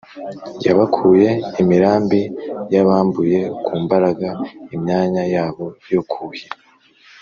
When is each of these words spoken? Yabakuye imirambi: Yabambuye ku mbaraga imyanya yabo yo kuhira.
Yabakuye 0.65 1.29
imirambi: 1.61 2.21
Yabambuye 2.73 3.39
ku 3.65 3.73
mbaraga 3.83 4.29
imyanya 4.75 5.23
yabo 5.33 5.65
yo 5.93 6.01
kuhira. 6.11 6.55